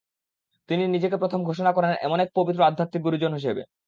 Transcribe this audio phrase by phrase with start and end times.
[0.69, 3.61] তিনি নিজেকে প্রথম ঘোষণা করেন এমন এক পবিত্র আধ্যাত্মিক গুরুজন হিসেবে।